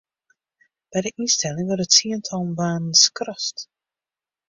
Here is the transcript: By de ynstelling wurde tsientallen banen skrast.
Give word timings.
By 0.91 0.99
de 1.05 1.11
ynstelling 1.19 1.67
wurde 1.69 1.85
tsientallen 1.89 2.51
banen 2.59 2.93
skrast. 3.05 3.57